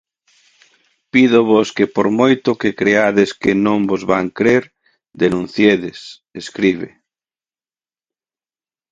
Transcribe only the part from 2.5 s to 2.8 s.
que